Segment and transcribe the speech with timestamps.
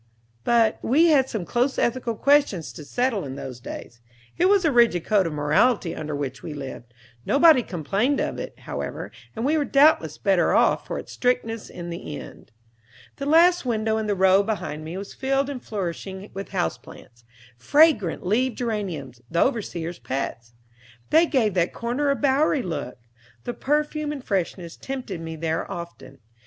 [0.43, 3.99] But we had some close ethical questions to settle in those days.
[4.35, 6.91] It was a rigid code of morality under which we lived.
[7.23, 11.91] Nobody complained of it, however, and we were doubtless better off for its strictness, in
[11.91, 12.51] the end.
[13.17, 17.23] The last window in the row behind me was filled with flourishing house plants
[17.55, 20.53] fragrant leaved geraniums, the overseer's pets.
[21.11, 22.97] They gave that corner a bowery look;
[23.43, 26.17] the perfume and freshness tempted me there often.